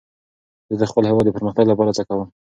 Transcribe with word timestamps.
زه 0.77 0.85
د 0.87 0.89
خپل 0.91 1.03
هېواد 1.09 1.25
د 1.27 1.31
پرمختګ 1.37 1.65
لپاره 1.69 1.89
هڅه 1.91 2.03
کوم. 2.07 2.21